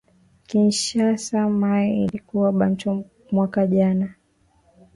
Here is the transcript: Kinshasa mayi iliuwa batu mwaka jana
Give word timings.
Kinshasa 0.47 1.39
mayi 1.49 2.03
iliuwa 2.05 2.51
batu 2.51 3.05
mwaka 3.31 3.67
jana 3.67 4.13